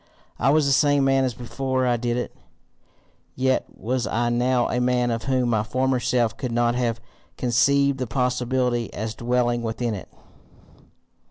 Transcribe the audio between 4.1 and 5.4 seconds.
now a man of